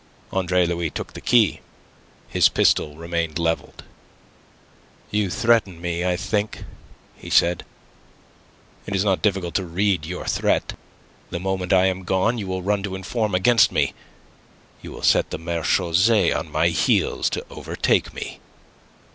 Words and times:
Andre 0.31 0.65
Louis 0.65 0.89
took 0.89 1.13
the 1.13 1.21
key. 1.21 1.59
His 2.27 2.49
pistol 2.49 2.97
remained 2.97 3.37
levelled. 3.37 3.83
"You 5.11 5.29
threaten 5.29 5.79
me, 5.79 6.03
I 6.03 6.15
think," 6.17 6.63
he 7.15 7.29
said. 7.29 7.63
"It 8.87 8.95
is 8.95 9.03
not 9.05 9.21
difficult 9.21 9.53
to 9.53 9.63
read 9.63 10.07
your 10.07 10.25
threat. 10.25 10.73
The 11.29 11.39
moment 11.39 11.71
I 11.71 11.85
am 11.85 12.01
gone, 12.03 12.39
you 12.39 12.47
will 12.47 12.63
run 12.63 12.81
to 12.81 12.95
inform 12.95 13.35
against 13.35 13.71
me. 13.71 13.93
You 14.81 14.91
will 14.91 15.03
set 15.03 15.29
the 15.29 15.37
marechaussee 15.37 16.33
on 16.33 16.51
my 16.51 16.69
heels 16.69 17.29
to 17.29 17.45
overtake 17.51 18.11
me." 18.11 18.39